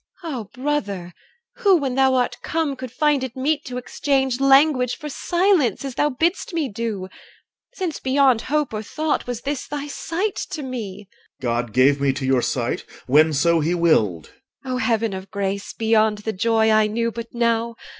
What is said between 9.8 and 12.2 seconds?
sight to me. OR. God gave me